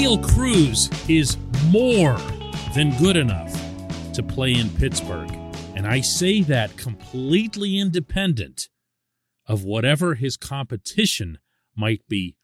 Oneil 0.00 0.26
Cruz 0.32 0.88
is 1.10 1.36
more 1.66 2.16
than 2.74 2.96
good 2.96 3.18
enough 3.18 3.52
to 4.14 4.22
play 4.22 4.54
in 4.54 4.70
Pittsburgh. 4.70 5.30
And 5.76 5.86
I 5.86 6.00
say 6.00 6.40
that 6.40 6.74
completely 6.78 7.78
independent 7.78 8.70
of 9.46 9.62
whatever 9.62 10.14
his 10.14 10.38
competition 10.38 11.36
might 11.76 12.00
be 12.08 12.38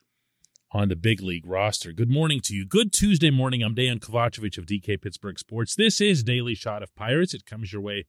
on 0.71 0.91
the 0.91 0.97
big 0.97 1.23
league 1.23 1.47
roster. 1.47 1.95
Good 1.95 2.11
morning 2.11 2.43
to 2.43 2.55
you. 2.55 2.67
Good 2.67 2.93
Tuesday 2.93 3.31
morning. 3.31 3.63
I'm 3.63 3.75
Dejan 3.75 4.01
Kovacevic 4.01 4.59
of 4.59 4.67
DK 4.67 5.01
Pittsburgh 5.01 5.39
Sports. 5.39 5.75
This 5.75 5.99
is 5.99 6.23
Daily 6.23 6.55
Shot 6.55 6.83
of 6.83 6.95
Pirates. 6.95 7.33
It 7.33 7.47
comes 7.47 7.73
your 7.73 7.81
way 7.81 8.05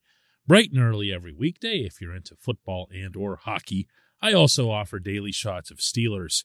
bright 0.46 0.72
and 0.72 0.82
early 0.82 1.10
every 1.10 1.32
weekday 1.32 1.86
if 1.86 2.02
you're 2.02 2.14
into 2.14 2.36
football 2.38 2.86
and 2.92 3.16
or 3.16 3.36
hockey. 3.36 3.88
I 4.20 4.34
also 4.34 4.70
offer 4.70 4.98
daily 4.98 5.32
shots 5.32 5.70
of 5.70 5.78
Steelers 5.78 6.44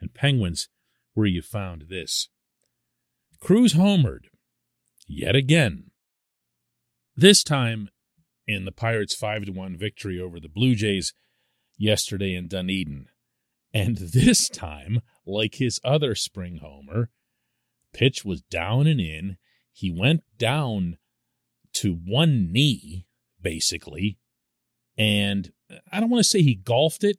and 0.00 0.14
Penguins 0.14 0.70
where 1.20 1.28
you 1.28 1.42
found 1.42 1.84
this. 1.90 2.30
Cruz 3.40 3.74
homered 3.74 4.28
yet 5.06 5.36
again. 5.36 5.90
This 7.14 7.44
time 7.44 7.90
in 8.46 8.64
the 8.64 8.72
Pirates' 8.72 9.14
5 9.14 9.44
to 9.44 9.52
1 9.52 9.76
victory 9.76 10.18
over 10.18 10.40
the 10.40 10.48
Blue 10.48 10.74
Jays 10.74 11.12
yesterday 11.76 12.34
in 12.34 12.48
Dunedin. 12.48 13.08
And 13.74 13.96
this 14.14 14.48
time, 14.48 15.02
like 15.26 15.56
his 15.56 15.78
other 15.84 16.14
spring 16.14 16.60
homer, 16.62 17.10
pitch 17.92 18.24
was 18.24 18.40
down 18.40 18.86
and 18.86 18.98
in. 18.98 19.36
He 19.74 19.90
went 19.90 20.22
down 20.38 20.96
to 21.74 21.92
one 21.92 22.50
knee, 22.50 23.04
basically. 23.38 24.16
And 24.96 25.52
I 25.92 26.00
don't 26.00 26.08
want 26.08 26.24
to 26.24 26.28
say 26.28 26.40
he 26.40 26.54
golfed 26.54 27.04
it, 27.04 27.18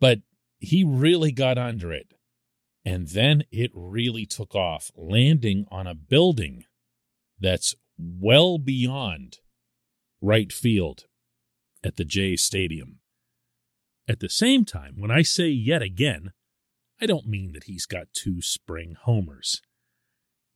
but 0.00 0.18
he 0.58 0.82
really 0.82 1.30
got 1.30 1.58
under 1.58 1.92
it. 1.92 2.13
And 2.84 3.08
then 3.08 3.44
it 3.50 3.70
really 3.74 4.26
took 4.26 4.54
off, 4.54 4.90
landing 4.94 5.66
on 5.70 5.86
a 5.86 5.94
building 5.94 6.64
that's 7.40 7.74
well 7.98 8.58
beyond 8.58 9.38
right 10.20 10.52
field 10.52 11.06
at 11.82 11.96
the 11.96 12.04
Jay 12.04 12.36
Stadium. 12.36 13.00
At 14.06 14.20
the 14.20 14.28
same 14.28 14.64
time, 14.64 14.94
when 14.98 15.10
I 15.10 15.22
say 15.22 15.48
yet 15.48 15.82
again, 15.82 16.32
I 17.00 17.06
don't 17.06 17.26
mean 17.26 17.52
that 17.52 17.64
he's 17.64 17.86
got 17.86 18.12
two 18.12 18.42
spring 18.42 18.96
homers. 19.02 19.62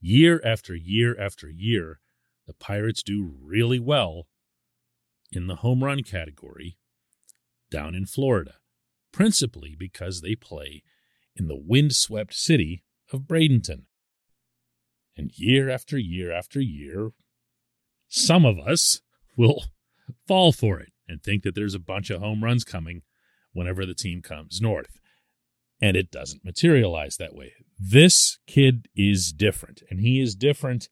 Year 0.00 0.40
after 0.44 0.74
year 0.74 1.18
after 1.18 1.50
year, 1.50 2.00
the 2.46 2.54
Pirates 2.54 3.02
do 3.02 3.34
really 3.42 3.78
well 3.78 4.26
in 5.32 5.46
the 5.46 5.56
home 5.56 5.82
run 5.82 6.02
category 6.02 6.78
down 7.70 7.94
in 7.94 8.06
Florida, 8.06 8.54
principally 9.12 9.74
because 9.78 10.20
they 10.20 10.34
play 10.34 10.82
in 11.38 11.46
the 11.46 11.56
windswept 11.56 12.34
city 12.34 12.82
of 13.12 13.22
Bradenton. 13.22 13.84
And 15.16 15.30
year 15.34 15.70
after 15.70 15.98
year 15.98 16.32
after 16.32 16.60
year, 16.60 17.10
some 18.08 18.44
of 18.44 18.58
us 18.58 19.00
will 19.36 19.64
fall 20.26 20.52
for 20.52 20.80
it 20.80 20.92
and 21.06 21.22
think 21.22 21.42
that 21.42 21.54
there's 21.54 21.74
a 21.74 21.80
bunch 21.80 22.10
of 22.10 22.20
home 22.20 22.44
runs 22.44 22.64
coming 22.64 23.02
whenever 23.52 23.86
the 23.86 23.94
team 23.94 24.22
comes 24.22 24.60
north. 24.60 25.00
And 25.80 25.96
it 25.96 26.10
doesn't 26.10 26.44
materialize 26.44 27.16
that 27.16 27.34
way. 27.34 27.52
This 27.78 28.38
kid 28.46 28.88
is 28.96 29.32
different, 29.32 29.82
and 29.88 30.00
he 30.00 30.20
is 30.20 30.34
different 30.34 30.88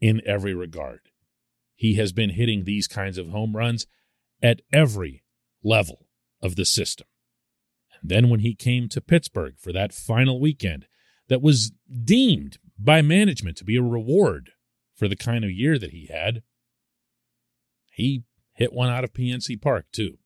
in 0.00 0.22
every 0.24 0.54
regard. 0.54 1.00
He 1.74 1.94
has 1.94 2.12
been 2.12 2.30
hitting 2.30 2.64
these 2.64 2.86
kinds 2.86 3.18
of 3.18 3.30
home 3.30 3.56
runs 3.56 3.86
at 4.42 4.62
every 4.72 5.24
level 5.62 6.06
of 6.42 6.56
the 6.56 6.64
system. 6.64 7.06
Then 8.02 8.30
when 8.30 8.40
he 8.40 8.54
came 8.54 8.88
to 8.88 9.00
Pittsburgh 9.00 9.54
for 9.58 9.72
that 9.72 9.92
final 9.92 10.40
weekend, 10.40 10.86
that 11.28 11.42
was 11.42 11.72
deemed 12.04 12.58
by 12.78 13.02
management 13.02 13.56
to 13.58 13.64
be 13.64 13.76
a 13.76 13.82
reward 13.82 14.50
for 14.94 15.08
the 15.08 15.16
kind 15.16 15.44
of 15.44 15.50
year 15.50 15.78
that 15.78 15.92
he 15.92 16.06
had, 16.06 16.42
he 17.92 18.24
hit 18.52 18.72
one 18.72 18.88
out 18.88 19.04
of 19.04 19.12
PNC 19.12 19.60
Park, 19.60 19.86
too. 19.92 20.18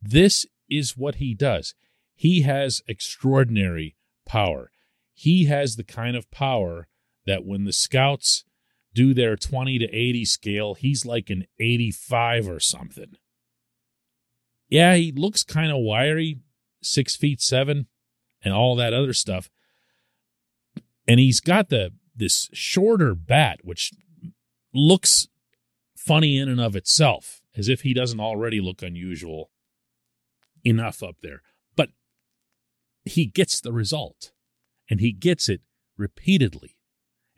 This 0.00 0.46
is 0.68 0.96
what 0.96 1.16
he 1.16 1.34
does. 1.34 1.74
He 2.14 2.42
has 2.42 2.82
extraordinary 2.86 3.96
power. 4.26 4.70
He 5.12 5.46
has 5.46 5.76
the 5.76 5.84
kind 5.84 6.16
of 6.16 6.30
power 6.30 6.88
that 7.26 7.44
when 7.44 7.64
the 7.64 7.72
scouts 7.72 8.44
do 8.94 9.14
their 9.14 9.36
20 9.36 9.78
to 9.78 9.86
80 9.86 10.24
scale, 10.24 10.74
he's 10.74 11.04
like 11.04 11.30
an 11.30 11.46
85 11.58 12.48
or 12.48 12.60
something. 12.60 13.16
Yeah, 14.68 14.94
he 14.94 15.12
looks 15.12 15.42
kind 15.42 15.72
of 15.72 15.78
wiry, 15.78 16.38
six 16.84 17.16
feet 17.16 17.40
seven, 17.40 17.86
and 18.42 18.52
all 18.54 18.76
that 18.76 18.92
other 18.92 19.12
stuff. 19.12 19.50
And 21.06 21.18
he's 21.20 21.40
got 21.40 21.68
the 21.68 21.92
this 22.16 22.48
shorter 22.52 23.14
bat, 23.14 23.60
which 23.62 23.92
looks 24.72 25.28
funny 25.96 26.38
in 26.38 26.48
and 26.48 26.60
of 26.60 26.76
itself, 26.76 27.40
as 27.56 27.68
if 27.68 27.80
he 27.80 27.94
doesn't 27.94 28.20
already 28.20 28.60
look 28.60 28.82
unusual 28.82 29.50
enough 30.64 31.02
up 31.02 31.16
there. 31.22 31.42
But 31.76 31.90
he 33.04 33.26
gets 33.26 33.60
the 33.60 33.72
result, 33.72 34.32
and 34.88 35.00
he 35.00 35.12
gets 35.12 35.48
it 35.48 35.62
repeatedly, 35.96 36.76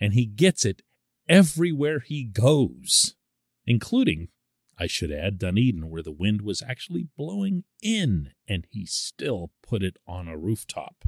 and 0.01 0.13
he 0.13 0.27
gets 0.27 0.65
it 0.65 0.83
everywhere 1.29 2.01
he 2.01 2.25
goes, 2.25 3.17
including 3.67 4.29
I 4.79 4.87
should 4.87 5.11
add, 5.11 5.39
Dunedin, 5.39 5.89
where 5.89 6.03
the 6.03 6.13
wind 6.13 6.43
was 6.43 6.63
actually 6.63 7.09
blowing 7.17 7.65
in, 7.83 8.31
and 8.47 8.67
he 8.71 8.85
still 8.85 9.51
put 9.63 9.83
it 9.83 9.97
on 10.07 10.29
a 10.29 10.37
rooftop. 10.37 11.05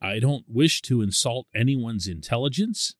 I 0.00 0.18
don't 0.20 0.44
wish 0.48 0.82
to 0.82 1.02
insult 1.02 1.48
anyone's 1.54 2.06
intelligence 2.06 2.94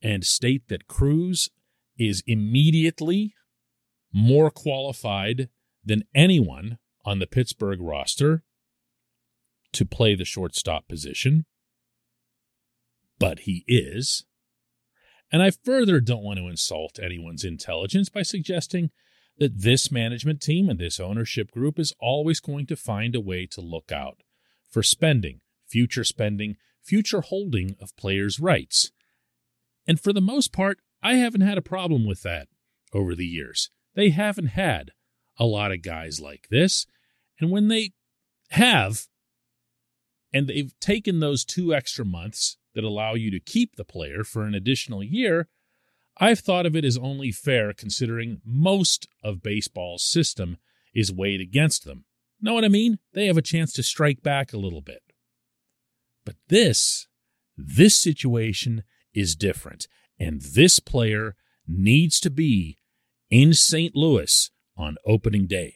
and 0.00 0.24
state 0.24 0.68
that 0.68 0.86
Cruz 0.86 1.50
is 1.98 2.22
immediately 2.26 3.34
more 4.12 4.50
qualified 4.50 5.48
than 5.84 6.04
anyone 6.14 6.78
on 7.04 7.18
the 7.18 7.26
Pittsburgh 7.26 7.80
roster 7.80 8.42
to 9.72 9.84
play 9.84 10.14
the 10.14 10.24
shortstop 10.24 10.88
position, 10.88 11.44
but 13.18 13.40
he 13.40 13.64
is. 13.66 14.25
And 15.32 15.42
I 15.42 15.50
further 15.50 16.00
don't 16.00 16.22
want 16.22 16.38
to 16.38 16.48
insult 16.48 16.98
anyone's 17.02 17.44
intelligence 17.44 18.08
by 18.08 18.22
suggesting 18.22 18.90
that 19.38 19.60
this 19.60 19.90
management 19.90 20.40
team 20.40 20.68
and 20.68 20.78
this 20.78 21.00
ownership 21.00 21.50
group 21.50 21.78
is 21.78 21.92
always 22.00 22.40
going 22.40 22.66
to 22.66 22.76
find 22.76 23.14
a 23.14 23.20
way 23.20 23.46
to 23.46 23.60
look 23.60 23.92
out 23.92 24.22
for 24.68 24.82
spending, 24.82 25.40
future 25.66 26.04
spending, 26.04 26.56
future 26.82 27.20
holding 27.20 27.76
of 27.80 27.96
players' 27.96 28.40
rights. 28.40 28.92
And 29.86 30.00
for 30.00 30.12
the 30.12 30.20
most 30.20 30.52
part, 30.52 30.78
I 31.02 31.14
haven't 31.14 31.42
had 31.42 31.58
a 31.58 31.62
problem 31.62 32.06
with 32.06 32.22
that 32.22 32.48
over 32.92 33.14
the 33.14 33.26
years. 33.26 33.70
They 33.94 34.10
haven't 34.10 34.48
had 34.48 34.92
a 35.38 35.44
lot 35.44 35.72
of 35.72 35.82
guys 35.82 36.20
like 36.20 36.48
this. 36.50 36.86
And 37.40 37.50
when 37.50 37.68
they 37.68 37.92
have, 38.50 39.06
and 40.32 40.48
they've 40.48 40.72
taken 40.80 41.20
those 41.20 41.44
two 41.44 41.74
extra 41.74 42.04
months 42.04 42.56
that 42.76 42.84
allow 42.84 43.14
you 43.14 43.32
to 43.32 43.40
keep 43.40 43.74
the 43.74 43.84
player 43.84 44.22
for 44.22 44.44
an 44.44 44.54
additional 44.54 45.02
year, 45.02 45.48
I've 46.18 46.38
thought 46.38 46.66
of 46.66 46.76
it 46.76 46.84
as 46.84 46.96
only 46.96 47.32
fair 47.32 47.72
considering 47.72 48.40
most 48.44 49.08
of 49.24 49.42
baseball's 49.42 50.04
system 50.04 50.58
is 50.94 51.12
weighed 51.12 51.40
against 51.40 51.84
them. 51.84 52.04
Know 52.40 52.54
what 52.54 52.64
I 52.64 52.68
mean? 52.68 52.98
They 53.12 53.26
have 53.26 53.36
a 53.36 53.42
chance 53.42 53.72
to 53.72 53.82
strike 53.82 54.22
back 54.22 54.52
a 54.52 54.58
little 54.58 54.82
bit. 54.82 55.02
But 56.24 56.36
this, 56.48 57.08
this 57.56 57.94
situation 57.94 58.84
is 59.14 59.34
different, 59.34 59.88
and 60.18 60.42
this 60.42 60.78
player 60.78 61.34
needs 61.66 62.20
to 62.20 62.30
be 62.30 62.78
in 63.30 63.54
St. 63.54 63.96
Louis 63.96 64.50
on 64.76 64.96
opening 65.06 65.46
day. 65.46 65.75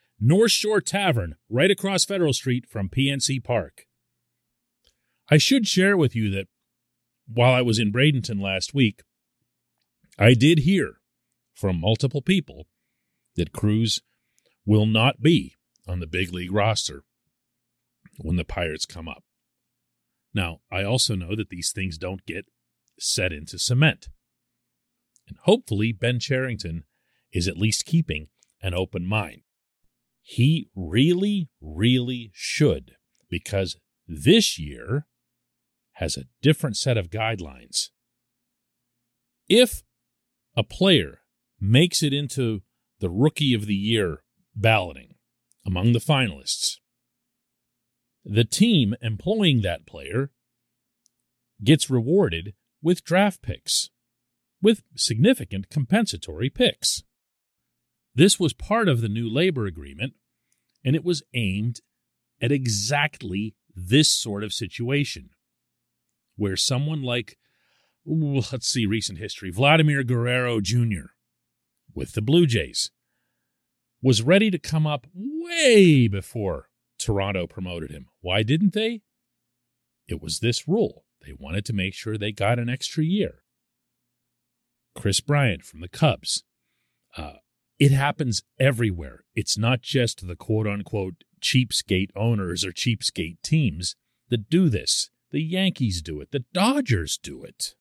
North 0.23 0.51
Shore 0.51 0.81
Tavern, 0.81 1.35
right 1.49 1.71
across 1.71 2.05
Federal 2.05 2.31
Street 2.31 2.67
from 2.69 2.89
PNC 2.89 3.43
Park. 3.43 3.87
I 5.31 5.37
should 5.37 5.67
share 5.67 5.97
with 5.97 6.15
you 6.15 6.29
that 6.29 6.47
while 7.27 7.53
I 7.53 7.61
was 7.61 7.79
in 7.79 7.91
Bradenton 7.91 8.39
last 8.39 8.75
week, 8.75 9.01
I 10.19 10.35
did 10.35 10.59
hear 10.59 10.97
from 11.55 11.81
multiple 11.81 12.21
people 12.21 12.67
that 13.35 13.51
Cruz 13.51 14.01
will 14.63 14.85
not 14.85 15.23
be 15.23 15.55
on 15.87 15.99
the 15.99 16.07
big 16.07 16.31
league 16.31 16.51
roster 16.51 17.03
when 18.19 18.35
the 18.35 18.45
Pirates 18.45 18.85
come 18.85 19.07
up. 19.07 19.23
Now, 20.35 20.59
I 20.71 20.83
also 20.83 21.15
know 21.15 21.35
that 21.35 21.49
these 21.49 21.71
things 21.71 21.97
don't 21.97 22.25
get 22.27 22.45
set 22.99 23.33
into 23.33 23.57
cement. 23.57 24.09
And 25.27 25.37
hopefully, 25.45 25.91
Ben 25.91 26.19
Cherington 26.19 26.83
is 27.33 27.47
at 27.47 27.57
least 27.57 27.85
keeping 27.85 28.27
an 28.61 28.75
open 28.75 29.07
mind. 29.07 29.41
He 30.33 30.69
really, 30.77 31.49
really 31.59 32.31
should, 32.33 32.93
because 33.29 33.75
this 34.07 34.57
year 34.57 35.05
has 35.95 36.15
a 36.15 36.23
different 36.41 36.77
set 36.77 36.97
of 36.97 37.09
guidelines. 37.09 37.89
If 39.49 39.83
a 40.55 40.63
player 40.63 41.19
makes 41.59 42.01
it 42.01 42.13
into 42.13 42.61
the 43.01 43.09
Rookie 43.09 43.53
of 43.53 43.65
the 43.65 43.75
Year 43.75 44.23
balloting 44.55 45.15
among 45.65 45.91
the 45.91 45.99
finalists, 45.99 46.77
the 48.23 48.45
team 48.45 48.95
employing 49.01 49.63
that 49.63 49.85
player 49.85 50.31
gets 51.61 51.89
rewarded 51.89 52.53
with 52.81 53.03
draft 53.03 53.41
picks, 53.41 53.89
with 54.61 54.83
significant 54.95 55.69
compensatory 55.69 56.49
picks. 56.49 57.03
This 58.15 58.39
was 58.39 58.53
part 58.53 58.87
of 58.87 59.01
the 59.01 59.09
new 59.09 59.29
labor 59.29 59.65
agreement, 59.65 60.13
and 60.83 60.95
it 60.95 61.03
was 61.03 61.23
aimed 61.33 61.81
at 62.41 62.51
exactly 62.51 63.55
this 63.75 64.09
sort 64.09 64.43
of 64.43 64.53
situation 64.53 65.29
where 66.35 66.57
someone 66.57 67.03
like, 67.03 67.37
let's 68.05 68.67
see, 68.67 68.85
recent 68.85 69.19
history, 69.19 69.51
Vladimir 69.51 70.03
Guerrero 70.03 70.59
Jr. 70.59 71.11
with 71.93 72.13
the 72.13 72.21
Blue 72.21 72.45
Jays 72.45 72.91
was 74.01 74.23
ready 74.23 74.49
to 74.49 74.57
come 74.57 74.87
up 74.87 75.05
way 75.13 76.07
before 76.07 76.69
Toronto 76.97 77.45
promoted 77.45 77.91
him. 77.91 78.07
Why 78.21 78.43
didn't 78.43 78.73
they? 78.73 79.01
It 80.07 80.21
was 80.21 80.39
this 80.39 80.67
rule. 80.67 81.05
They 81.25 81.33
wanted 81.37 81.65
to 81.65 81.73
make 81.73 81.93
sure 81.93 82.17
they 82.17 82.31
got 82.31 82.59
an 82.59 82.69
extra 82.69 83.03
year. 83.03 83.43
Kris 84.95 85.19
Bryant 85.19 85.63
from 85.63 85.81
the 85.81 85.87
Cubs. 85.87 86.43
Uh, 87.15 87.33
it 87.81 87.89
happens 87.89 88.43
everywhere. 88.59 89.23
It's 89.33 89.57
not 89.57 89.81
just 89.81 90.27
the 90.27 90.35
quote 90.35 90.67
unquote 90.67 91.23
cheapskate 91.41 92.11
owners 92.15 92.63
or 92.63 92.71
cheapskate 92.71 93.41
teams 93.41 93.95
that 94.29 94.51
do 94.51 94.69
this. 94.69 95.09
The 95.31 95.41
Yankees 95.41 96.03
do 96.03 96.21
it, 96.21 96.29
the 96.29 96.45
Dodgers 96.53 97.17
do 97.17 97.43
it. 97.43 97.73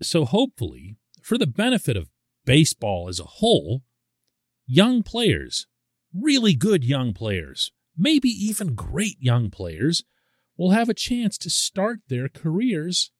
So 0.00 0.24
hopefully, 0.24 0.98
for 1.20 1.36
the 1.36 1.48
benefit 1.48 1.96
of 1.96 2.10
baseball 2.44 3.08
as 3.08 3.18
a 3.18 3.24
whole, 3.24 3.82
young 4.66 5.02
players, 5.02 5.66
really 6.14 6.54
good 6.54 6.84
young 6.84 7.12
players, 7.12 7.72
maybe 7.98 8.28
even 8.28 8.76
great 8.76 9.16
young 9.18 9.50
players, 9.50 10.04
will 10.56 10.70
have 10.70 10.88
a 10.88 10.94
chance 10.94 11.36
to 11.38 11.50
start 11.50 11.98
their 12.06 12.28
careers 12.28 13.10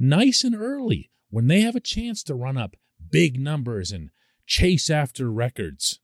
nice 0.00 0.42
and 0.42 0.56
early 0.56 1.12
when 1.30 1.46
they 1.46 1.60
have 1.60 1.76
a 1.76 1.80
chance 1.80 2.24
to 2.24 2.34
run 2.34 2.56
up 2.56 2.74
big 3.08 3.38
numbers 3.38 3.92
and 3.92 4.10
chase 4.46 4.88
after 4.90 5.30
records. 5.30 6.00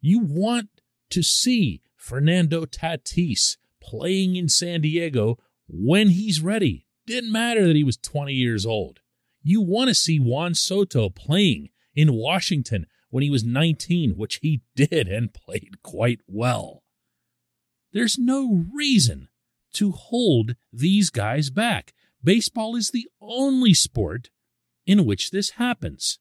You 0.00 0.20
want 0.20 0.68
to 1.10 1.22
see 1.22 1.82
Fernando 1.96 2.64
Tatis 2.64 3.56
playing 3.80 4.36
in 4.36 4.48
San 4.48 4.80
Diego 4.80 5.38
when 5.68 6.10
he's 6.10 6.40
ready. 6.40 6.86
Didn't 7.06 7.32
matter 7.32 7.66
that 7.66 7.76
he 7.76 7.84
was 7.84 7.96
20 7.96 8.32
years 8.32 8.66
old. 8.66 9.00
You 9.42 9.60
want 9.60 9.88
to 9.88 9.94
see 9.94 10.18
Juan 10.18 10.54
Soto 10.54 11.08
playing 11.08 11.70
in 11.94 12.14
Washington 12.14 12.86
when 13.10 13.22
he 13.22 13.30
was 13.30 13.44
19, 13.44 14.12
which 14.16 14.40
he 14.42 14.62
did 14.76 15.08
and 15.08 15.32
played 15.32 15.82
quite 15.82 16.20
well. 16.26 16.82
There's 17.92 18.18
no 18.18 18.66
reason 18.72 19.28
to 19.74 19.92
hold 19.92 20.56
these 20.72 21.10
guys 21.10 21.50
back. 21.50 21.94
Baseball 22.22 22.76
is 22.76 22.90
the 22.90 23.08
only 23.20 23.74
sport 23.74 24.30
in 24.86 25.04
which 25.04 25.30
this 25.30 25.50
happens, 25.50 26.18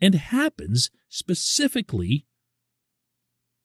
and 0.00 0.14
happens 0.14 0.90
specifically 1.08 2.26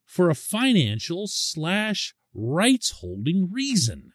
for 0.05 0.29
a 0.29 0.35
financial 0.35 1.27
slash 1.27 2.13
rights 2.33 2.91
holding 3.01 3.51
reason. 3.51 4.13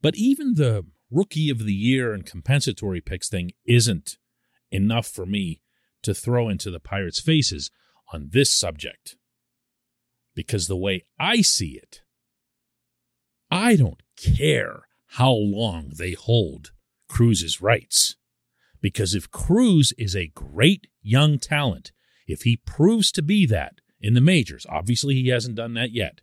But 0.00 0.16
even 0.16 0.54
the 0.54 0.86
rookie 1.10 1.50
of 1.50 1.64
the 1.64 1.74
year 1.74 2.12
and 2.12 2.24
compensatory 2.24 3.00
picks 3.00 3.28
thing 3.28 3.52
isn't 3.66 4.16
enough 4.70 5.06
for 5.06 5.26
me 5.26 5.62
to 6.02 6.14
throw 6.14 6.48
into 6.48 6.70
the 6.70 6.80
Pirates' 6.80 7.20
faces 7.20 7.70
on 8.12 8.30
this 8.32 8.52
subject. 8.52 9.16
Because 10.34 10.68
the 10.68 10.76
way 10.76 11.04
I 11.18 11.40
see 11.40 11.78
it, 11.82 12.02
I 13.50 13.76
don't 13.76 14.02
care 14.16 14.82
how 15.12 15.32
long 15.32 15.92
they 15.96 16.12
hold 16.12 16.72
Cruz's 17.08 17.60
rights. 17.60 18.16
Because 18.80 19.14
if 19.14 19.30
Cruz 19.30 19.92
is 19.98 20.14
a 20.14 20.28
great 20.28 20.86
young 21.02 21.38
talent, 21.38 21.92
if 22.26 22.42
he 22.42 22.56
proves 22.56 23.10
to 23.12 23.22
be 23.22 23.46
that 23.46 23.80
in 24.00 24.14
the 24.14 24.20
majors, 24.20 24.66
obviously 24.68 25.14
he 25.14 25.28
hasn't 25.28 25.56
done 25.56 25.74
that 25.74 25.92
yet. 25.92 26.20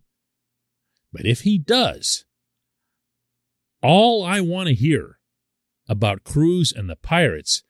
But 1.11 1.25
if 1.25 1.41
he 1.41 1.57
does, 1.57 2.25
all 3.81 4.23
I 4.23 4.41
want 4.41 4.67
to 4.67 4.73
hear 4.73 5.19
about 5.87 6.23
Cruz 6.23 6.71
and 6.71 6.89
the 6.89 6.95
Pirates 6.95 7.63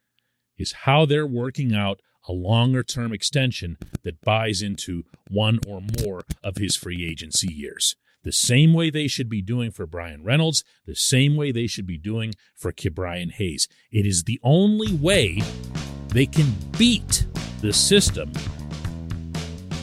is 0.57 0.71
how 0.83 1.05
they're 1.05 1.27
working 1.27 1.75
out 1.75 1.99
a 2.27 2.33
longer 2.33 2.83
term 2.83 3.13
extension 3.13 3.77
that 4.03 4.21
buys 4.21 4.61
into 4.61 5.03
one 5.29 5.59
or 5.67 5.81
more 6.01 6.23
of 6.43 6.57
his 6.57 6.75
free 6.75 7.05
agency 7.05 7.51
years. 7.53 7.95
The 8.25 8.31
same 8.31 8.73
way 8.73 8.89
they 8.89 9.07
should 9.07 9.29
be 9.29 9.43
doing 9.43 9.69
for 9.69 9.85
Bryan 9.85 10.23
Reynolds, 10.23 10.63
the 10.87 10.95
same 10.95 11.35
way 11.35 11.51
they 11.51 11.67
should 11.67 11.85
be 11.85 11.99
doing 11.99 12.33
for 12.55 12.71
Ke'Bryan 12.71 13.31
Hayes. 13.31 13.67
It 13.91 14.07
is 14.07 14.23
the 14.23 14.39
only 14.41 14.91
way 14.93 15.43
they 16.07 16.25
can 16.25 16.55
beat 16.75 17.27
the 17.61 17.71
system 17.71 18.33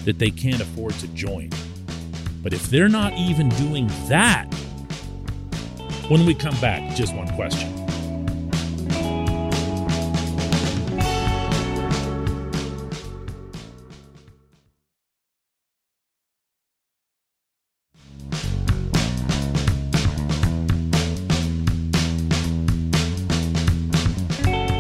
that 0.05 0.19
they 0.19 0.33
can't 0.33 0.61
afford 0.61 0.95
to 0.95 1.07
join. 1.09 1.51
But 2.43 2.53
if 2.53 2.69
they're 2.69 2.89
not 2.89 3.13
even 3.13 3.49
doing 3.51 3.87
that, 4.09 4.53
when 6.09 6.27
we 6.27 6.35
come 6.35 6.61
back, 6.61 6.97
just 6.97 7.15
one 7.15 7.29
question. 7.37 7.72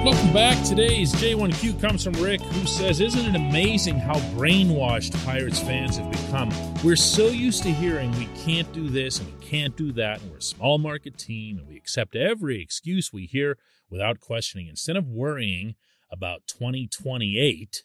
Welcome 0.05 0.33
back. 0.33 0.61
Today's 0.67 1.13
J1Q 1.13 1.81
comes 1.81 2.03
from 2.03 2.15
Rick, 2.15 2.41
who 2.41 2.67
says, 2.67 3.01
Isn't 3.01 3.25
it 3.25 3.37
amazing 3.37 3.99
how 3.99 4.15
brainwashed 4.35 5.25
Pirates 5.25 5.61
fans 5.61 5.97
have 5.97 6.11
become? 6.11 6.51
We're 6.83 6.97
so 6.97 7.29
used 7.29 7.63
to 7.63 7.71
hearing 7.71 8.11
we 8.19 8.27
can't 8.45 8.73
do 8.73 8.89
this 8.89 9.21
and 9.21 9.33
we 9.33 9.47
can't 9.47 9.77
do 9.77 9.93
that, 9.93 10.21
and 10.21 10.33
we're 10.33 10.39
a 10.39 10.43
small 10.43 10.79
market 10.79 11.17
team, 11.17 11.57
and 11.57 11.69
we 11.69 11.77
accept 11.77 12.17
every 12.17 12.61
excuse 12.61 13.13
we 13.13 13.27
hear 13.27 13.59
without 13.89 14.19
questioning. 14.19 14.67
Instead 14.67 14.97
of 14.97 15.07
worrying 15.07 15.77
about 16.11 16.49
2028, 16.49 17.85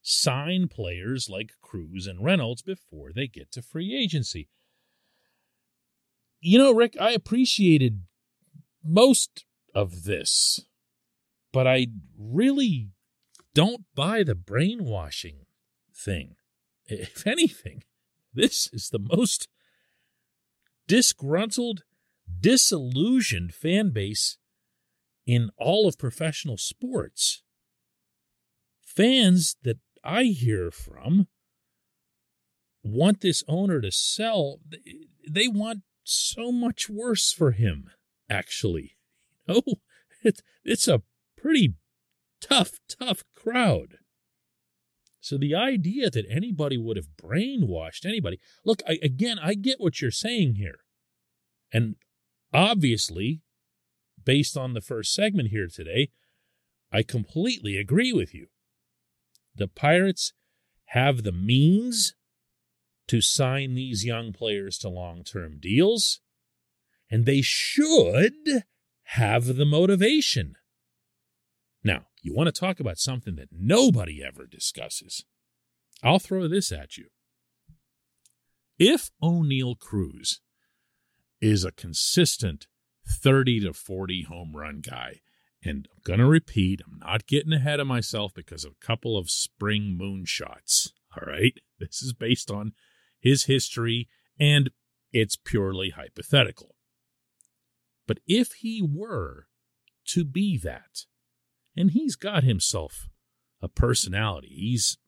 sign 0.00 0.68
players 0.68 1.28
like 1.28 1.50
Cruz 1.60 2.06
and 2.06 2.24
Reynolds 2.24 2.62
before 2.62 3.12
they 3.12 3.26
get 3.26 3.52
to 3.52 3.60
free 3.60 3.94
agency. 3.94 4.48
You 6.40 6.56
know, 6.56 6.72
Rick, 6.72 6.96
I 6.98 7.10
appreciated 7.10 8.04
most 8.82 9.44
of 9.74 10.04
this 10.04 10.60
but 11.52 11.66
I 11.66 11.88
really 12.18 12.88
don't 13.54 13.84
buy 13.94 14.22
the 14.22 14.34
brainwashing 14.34 15.46
thing. 15.94 16.36
If 16.86 17.26
anything, 17.26 17.84
this 18.32 18.68
is 18.72 18.90
the 18.90 18.98
most 18.98 19.48
disgruntled, 20.86 21.82
disillusioned 22.40 23.54
fan 23.54 23.90
base 23.90 24.38
in 25.26 25.50
all 25.56 25.86
of 25.86 25.98
professional 25.98 26.56
sports. 26.56 27.42
fans 28.84 29.56
that 29.62 29.78
I 30.04 30.24
hear 30.24 30.70
from 30.70 31.28
want 32.82 33.20
this 33.20 33.44
owner 33.48 33.80
to 33.80 33.92
sell. 33.92 34.60
They 35.28 35.48
want 35.48 35.82
so 36.04 36.50
much 36.50 36.90
worse 36.90 37.32
for 37.32 37.52
him, 37.52 37.90
actually. 38.28 38.96
You 39.48 39.54
know, 39.66 39.74
it's, 40.22 40.40
it's 40.62 40.86
a 40.86 41.02
pretty 41.42 41.74
tough, 42.40 42.78
tough 42.88 43.24
crowd. 43.36 43.96
So 45.20 45.38
the 45.38 45.54
idea 45.54 46.10
that 46.10 46.26
anybody 46.28 46.76
would 46.76 46.96
have 46.96 47.16
brainwashed 47.22 48.04
anybody, 48.04 48.40
look, 48.64 48.82
I, 48.88 48.98
again, 49.02 49.38
I 49.40 49.54
get 49.54 49.80
what 49.80 50.00
you're 50.00 50.10
saying 50.10 50.56
here. 50.56 50.78
And 51.72 51.96
obviously, 52.52 53.40
based 54.22 54.56
on 54.56 54.74
the 54.74 54.80
first 54.80 55.14
segment 55.14 55.48
here 55.48 55.68
today, 55.72 56.10
I 56.90 57.02
completely 57.02 57.76
agree 57.76 58.12
with 58.12 58.34
you. 58.34 58.48
The 59.54 59.68
Pirates 59.68 60.32
have 60.86 61.22
the 61.22 61.32
means 61.32 62.14
to 63.08 63.20
sign 63.20 63.74
these 63.74 64.04
young 64.04 64.32
players 64.32 64.78
to 64.78 64.88
long 64.88 65.22
term 65.22 65.58
deals, 65.60 66.20
and 67.10 67.26
they 67.26 67.42
should 67.42 68.64
have 69.04 69.56
the 69.56 69.64
motivation. 69.64 70.56
You 72.22 72.34
want 72.34 72.46
to 72.46 72.58
talk 72.58 72.78
about 72.78 72.98
something 72.98 73.34
that 73.36 73.48
nobody 73.50 74.22
ever 74.24 74.46
discusses. 74.46 75.24
I'll 76.02 76.20
throw 76.20 76.46
this 76.46 76.70
at 76.70 76.96
you. 76.96 77.06
If 78.78 79.10
Oneil 79.22 79.78
Cruz 79.78 80.40
is 81.40 81.64
a 81.64 81.72
consistent 81.72 82.68
30 83.06 83.60
to 83.60 83.72
40 83.72 84.22
home 84.28 84.52
run 84.54 84.80
guy, 84.80 85.20
and 85.64 85.88
I'm 85.92 86.00
going 86.04 86.20
to 86.20 86.26
repeat, 86.26 86.80
I'm 86.86 86.98
not 86.98 87.26
getting 87.26 87.52
ahead 87.52 87.80
of 87.80 87.86
myself 87.86 88.32
because 88.34 88.64
of 88.64 88.72
a 88.72 88.86
couple 88.86 89.16
of 89.16 89.30
spring 89.30 89.98
moonshots. 90.00 90.90
All 91.16 91.26
right. 91.26 91.54
This 91.80 92.00
is 92.00 92.12
based 92.12 92.48
on 92.48 92.74
his 93.18 93.46
history 93.46 94.06
and 94.38 94.70
it's 95.12 95.34
purely 95.34 95.90
hypothetical. 95.90 96.76
But 98.06 98.20
if 98.24 98.52
he 98.52 98.80
were 98.80 99.48
to 100.10 100.24
be 100.24 100.56
that, 100.58 101.06
and 101.76 101.92
he's 101.92 102.16
got 102.16 102.44
himself 102.44 103.08
a 103.60 103.68
personality, 103.68 104.52
he's 104.54 104.98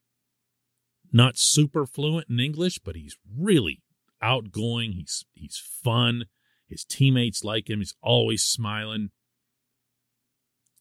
not 1.12 1.36
super 1.36 1.86
fluent 1.86 2.28
in 2.28 2.40
English, 2.40 2.78
but 2.78 2.96
he's 2.96 3.16
really 3.38 3.82
outgoing, 4.20 4.92
he's 4.92 5.24
he's 5.34 5.62
fun, 5.82 6.24
his 6.68 6.84
teammates 6.84 7.44
like 7.44 7.68
him, 7.68 7.78
he's 7.78 7.94
always 8.02 8.42
smiling. 8.42 9.10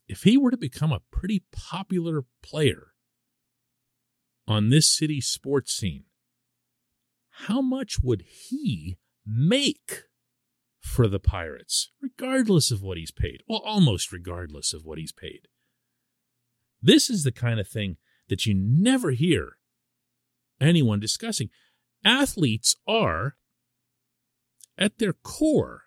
If 0.08 0.24
he 0.24 0.38
were 0.38 0.52
to 0.52 0.58
become 0.58 0.92
a 0.92 1.02
pretty 1.12 1.44
popular 1.52 2.26
player 2.42 2.88
on 4.48 4.70
this 4.70 4.90
city's 4.90 5.28
sports 5.28 5.74
scene, 5.74 6.06
how 7.48 7.62
much 7.62 7.98
would 8.04 8.24
he 8.28 8.98
make 9.26 10.04
for 10.80 11.08
the 11.08 11.20
Pirates, 11.20 11.92
regardless 12.02 12.70
of 12.70 12.82
what 12.82 12.98
he's 12.98 13.12
paid? 13.12 13.42
Well, 13.48 13.62
almost 13.66 14.12
regardless 14.12 14.74
of 14.74 14.84
what 14.84 14.98
he's 14.98 15.14
paid. 15.14 15.48
This 16.84 17.10
is 17.10 17.24
the 17.24 17.32
kind 17.32 17.60
of 17.60 17.68
thing 17.68 17.96
that 18.28 18.46
you 18.46 18.54
never 18.54 19.12
hear 19.12 19.58
anyone 20.60 21.00
discussing. 21.00 21.50
Athletes 22.04 22.76
are, 22.86 23.38
at 24.78 25.00
their 25.00 25.14
core, 25.14 25.84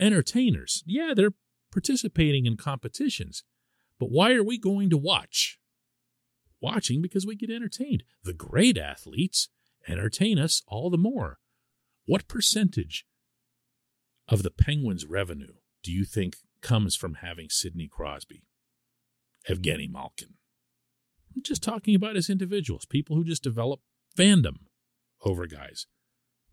entertainers. 0.00 0.82
Yeah, 0.84 1.12
they're 1.14 1.34
participating 1.70 2.46
in 2.46 2.56
competitions. 2.56 3.44
But 3.98 4.10
why 4.10 4.32
are 4.32 4.42
we 4.42 4.58
going 4.58 4.90
to 4.90 4.98
watch? 4.98 5.60
Watching 6.60 7.00
because 7.00 7.24
we 7.24 7.36
get 7.36 7.50
entertained. 7.50 8.02
The 8.24 8.34
great 8.34 8.76
athletes 8.76 9.48
entertain 9.86 10.38
us 10.38 10.62
all 10.66 10.90
the 10.90 10.98
more. 10.98 11.38
What 12.06 12.28
percentage 12.28 13.06
of 14.28 14.42
the 14.42 14.50
Penguins' 14.50 15.06
revenue 15.06 15.54
do 15.82 15.92
you 15.92 16.04
think 16.04 16.36
comes 16.60 16.96
from 16.96 17.14
having 17.14 17.48
Sidney 17.48 17.88
Crosby, 17.88 18.44
Evgeny 19.48 19.90
Malkin? 19.90 20.34
I'm 21.34 21.42
just 21.42 21.62
talking 21.62 21.94
about 21.94 22.16
as 22.16 22.28
individuals, 22.28 22.84
people 22.84 23.16
who 23.16 23.24
just 23.24 23.42
develop 23.42 23.80
fandom 24.16 24.66
over 25.24 25.46
guys. 25.46 25.86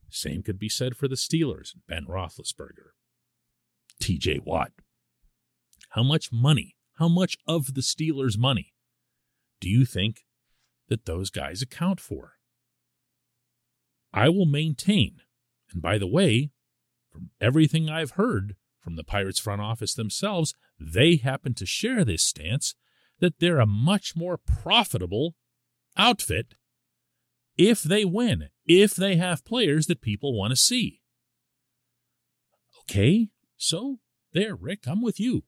Same 0.10 0.42
could 0.42 0.58
be 0.58 0.70
said 0.70 0.96
for 0.96 1.08
the 1.08 1.16
Steelers 1.16 1.76
Ben 1.88 2.06
Roethlisberger, 2.06 2.92
TJ 4.02 4.46
Watt. 4.46 4.72
How 5.90 6.04
much 6.04 6.32
money, 6.32 6.76
how 6.96 7.08
much 7.08 7.38
of 7.48 7.74
the 7.74 7.82
Steelers' 7.82 8.38
money 8.38 8.74
do 9.60 9.70
you 9.70 9.86
think 9.86 10.26
that 10.88 11.06
those 11.06 11.30
guys 11.30 11.62
account 11.62 12.00
for? 12.00 12.34
I 14.14 14.30
will 14.30 14.46
maintain, 14.46 15.18
and 15.72 15.82
by 15.82 15.98
the 15.98 16.08
way, 16.08 16.52
from 17.12 17.30
everything 17.40 17.90
I've 17.90 18.12
heard 18.12 18.56
from 18.82 18.96
the 18.96 19.04
Pirates 19.04 19.40
front 19.40 19.62
office 19.62 19.94
themselves, 19.94 20.54
they 20.80 21.18
happen 21.18 21.54
to 21.56 21.66
share 21.66 22.04
this 22.06 22.24
stance 22.24 22.76
that 23.20 23.40
they're 23.40 23.60
a 23.60 23.66
much 23.66 24.16
more 24.16 24.38
profitable 24.38 25.36
outfit 25.98 26.56
if 27.58 27.84
they 27.84 28.06
win, 28.06 28.50
if 28.66 28.96
they 28.96 29.18
have 29.18 29.44
players 29.44 29.88
that 29.88 30.02
people 30.02 30.38
want 30.38 30.52
to 30.52 30.56
see. 30.56 31.02
Okay, 32.82 33.28
so 33.58 34.00
there, 34.34 34.56
Rick, 34.56 34.88
I'm 34.88 35.02
with 35.02 35.20
you. 35.20 35.44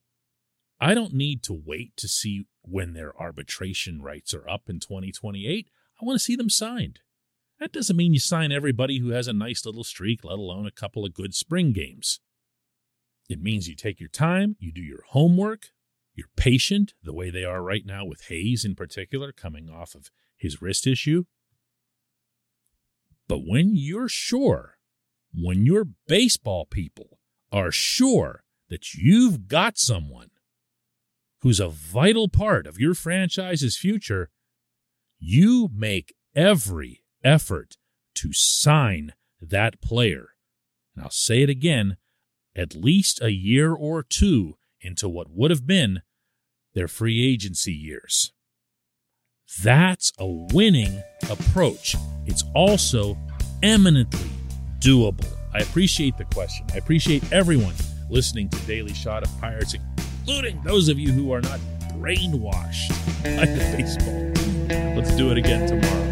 I 0.78 0.94
don't 0.94 1.14
need 1.14 1.42
to 1.44 1.54
wait 1.54 1.96
to 1.96 2.08
see 2.08 2.46
when 2.62 2.92
their 2.92 3.18
arbitration 3.18 4.02
rights 4.02 4.34
are 4.34 4.48
up 4.48 4.68
in 4.68 4.80
2028. 4.80 5.68
I 6.00 6.04
want 6.04 6.18
to 6.18 6.24
see 6.24 6.36
them 6.36 6.50
signed. 6.50 7.00
That 7.58 7.72
doesn't 7.72 7.96
mean 7.96 8.12
you 8.12 8.20
sign 8.20 8.50
everybody 8.50 8.98
who 8.98 9.10
has 9.10 9.28
a 9.28 9.32
nice 9.32 9.64
little 9.64 9.84
streak, 9.84 10.24
let 10.24 10.38
alone 10.38 10.66
a 10.66 10.72
couple 10.72 11.04
of 11.04 11.14
good 11.14 11.34
spring 11.34 11.72
games. 11.72 12.20
It 13.32 13.40
means 13.40 13.66
you 13.66 13.74
take 13.74 13.98
your 13.98 14.10
time, 14.10 14.56
you 14.58 14.70
do 14.72 14.82
your 14.82 15.04
homework, 15.08 15.68
you're 16.14 16.28
patient, 16.36 16.92
the 17.02 17.14
way 17.14 17.30
they 17.30 17.44
are 17.44 17.62
right 17.62 17.86
now 17.86 18.04
with 18.04 18.26
Hayes 18.28 18.62
in 18.62 18.74
particular, 18.74 19.32
coming 19.32 19.70
off 19.70 19.94
of 19.94 20.10
his 20.36 20.60
wrist 20.60 20.86
issue. 20.86 21.24
But 23.26 23.38
when 23.46 23.70
you're 23.74 24.10
sure, 24.10 24.76
when 25.32 25.64
your 25.64 25.86
baseball 26.06 26.66
people 26.66 27.20
are 27.50 27.70
sure 27.70 28.44
that 28.68 28.92
you've 28.92 29.48
got 29.48 29.78
someone 29.78 30.28
who's 31.40 31.58
a 31.58 31.68
vital 31.68 32.28
part 32.28 32.66
of 32.66 32.78
your 32.78 32.92
franchise's 32.92 33.78
future, 33.78 34.28
you 35.18 35.70
make 35.74 36.14
every 36.36 37.02
effort 37.24 37.78
to 38.16 38.34
sign 38.34 39.14
that 39.40 39.80
player. 39.80 40.34
And 40.94 41.02
I'll 41.02 41.10
say 41.10 41.40
it 41.40 41.48
again 41.48 41.96
at 42.56 42.74
least 42.74 43.20
a 43.22 43.32
year 43.32 43.72
or 43.72 44.02
two 44.02 44.56
into 44.80 45.08
what 45.08 45.28
would 45.30 45.50
have 45.50 45.66
been 45.66 46.02
their 46.74 46.88
free 46.88 47.24
agency 47.26 47.72
years. 47.72 48.32
That's 49.62 50.12
a 50.18 50.26
winning 50.26 51.02
approach. 51.30 51.94
It's 52.26 52.44
also 52.54 53.18
eminently 53.62 54.30
doable. 54.78 55.30
I 55.54 55.58
appreciate 55.58 56.16
the 56.16 56.24
question. 56.24 56.66
I 56.72 56.78
appreciate 56.78 57.30
everyone 57.32 57.74
listening 58.10 58.48
to 58.50 58.58
Daily 58.66 58.94
Shot 58.94 59.22
of 59.22 59.40
Pirates 59.40 59.74
including 59.74 60.62
those 60.62 60.88
of 60.88 60.98
you 60.98 61.10
who 61.10 61.32
are 61.32 61.40
not 61.40 61.58
brainwashed 61.94 62.90
by 63.22 63.44
the 63.46 63.76
baseball. 63.76 64.96
Let's 64.96 65.14
do 65.16 65.30
it 65.30 65.38
again 65.38 65.66
tomorrow. 65.68 66.11